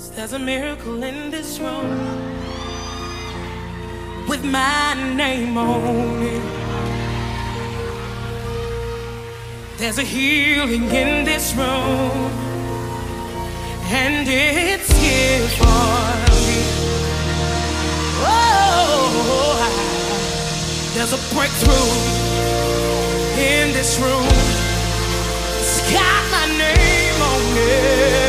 [0.00, 1.90] So there's a miracle in this room
[4.26, 6.42] with my name on it.
[9.76, 12.30] There's a healing in this room,
[13.92, 16.62] and it's here for me.
[18.24, 19.60] Oh,
[20.94, 21.92] there's a breakthrough
[23.38, 24.26] in this room.
[25.60, 28.19] It's got my name on it.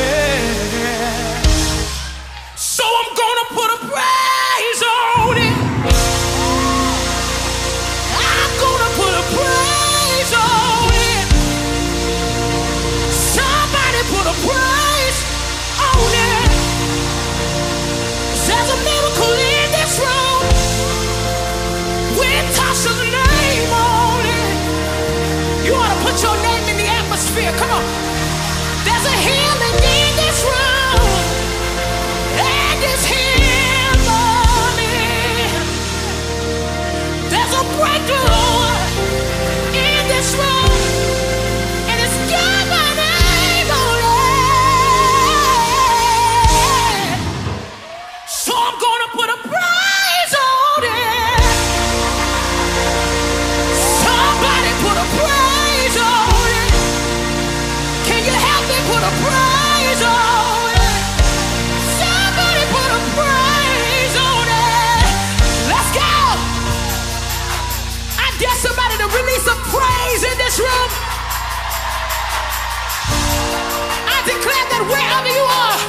[74.89, 75.79] wherever you are,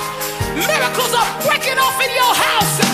[0.55, 2.92] miracles are breaking off in your house.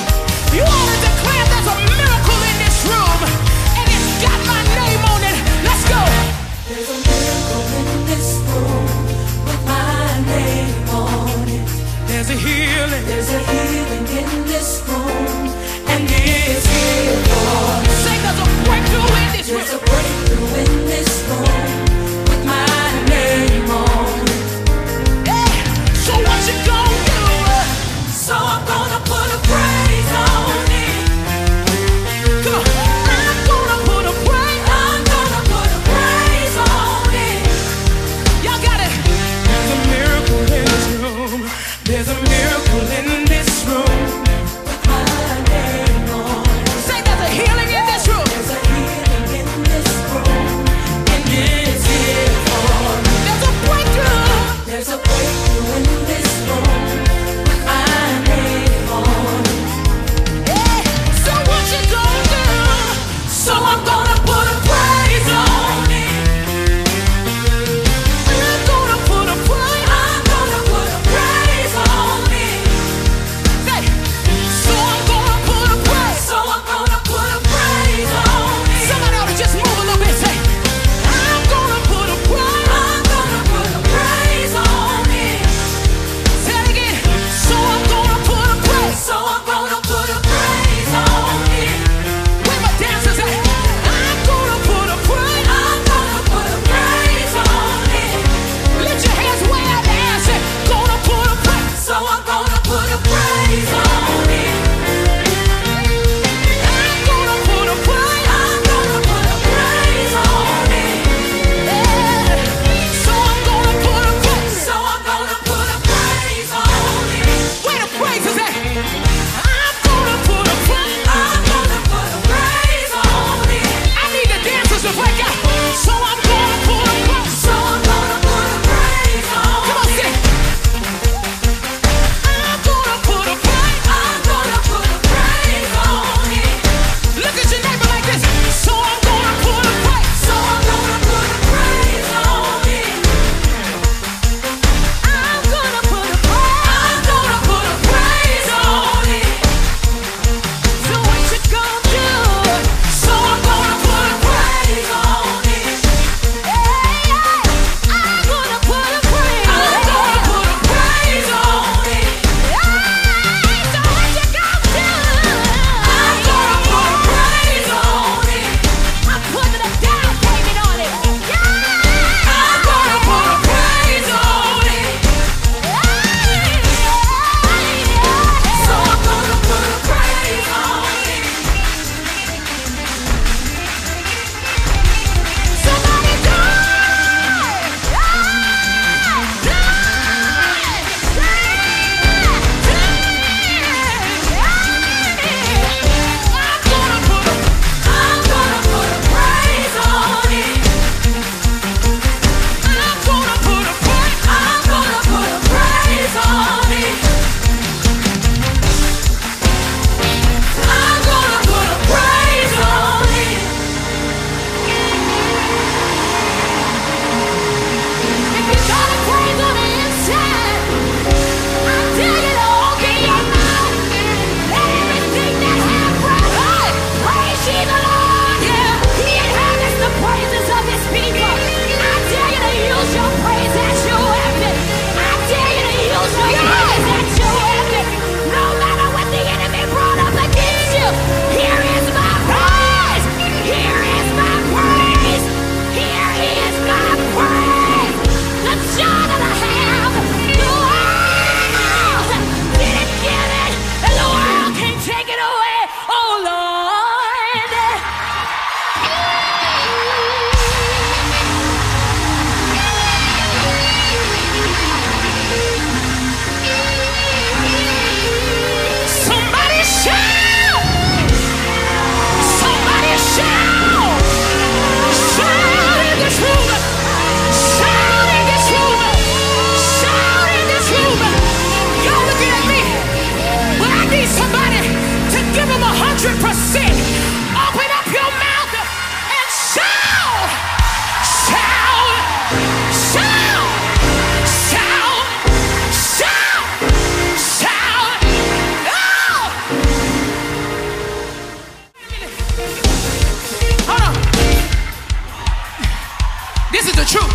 [306.51, 307.13] This is the truth.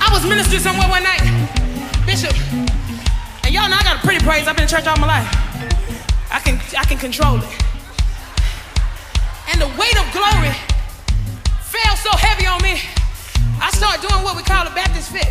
[0.00, 1.20] I was ministering somewhere one night,
[2.06, 2.32] Bishop,
[3.44, 4.48] and y'all know I got a pretty praise.
[4.48, 5.28] I've been in church all my life.
[6.32, 7.52] I can I can control it.
[9.52, 10.56] And the weight of glory
[11.60, 12.80] fell so heavy on me,
[13.60, 15.28] I started doing what we call a Baptist fit.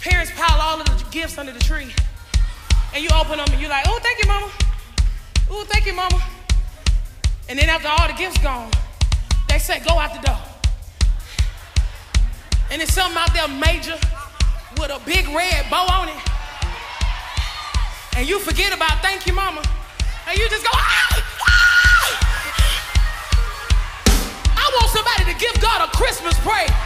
[0.00, 1.92] Parents pile all of the gifts under the tree.
[2.94, 4.50] And you open them and you're like, oh, thank you, mama.
[5.50, 6.20] Oh, thank you, mama.
[7.48, 8.70] And then after all the gifts gone,
[9.48, 10.38] they say, go out the door.
[12.70, 13.98] And it's something out there major
[14.78, 16.14] with a big red bow on it.
[18.16, 19.62] And you forget about thank you, mama.
[20.28, 21.70] And you just go, ah, ah.
[24.56, 26.79] I want somebody to give God a Christmas praise.